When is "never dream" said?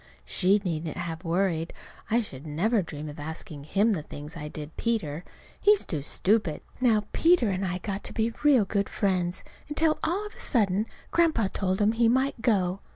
2.47-3.07